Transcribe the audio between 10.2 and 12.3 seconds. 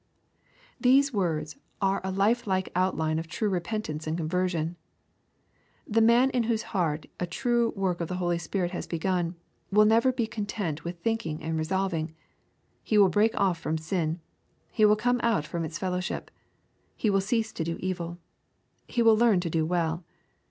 content with thinking and resolving.